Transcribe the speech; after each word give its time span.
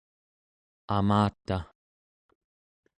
amataᵉ 0.95 1.49